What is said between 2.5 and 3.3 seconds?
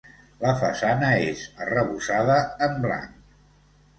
en blanc.